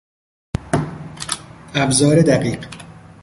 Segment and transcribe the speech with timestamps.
[1.75, 2.65] ابزار دقیق